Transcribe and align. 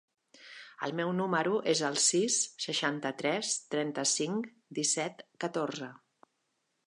El 0.85 0.93
meu 0.99 1.11
número 1.17 1.59
es 1.73 1.81
el 1.89 1.99
sis, 2.03 2.37
seixanta-tres, 2.65 3.51
trenta-cinc, 3.75 4.47
disset, 4.79 5.21
catorze. 5.45 5.91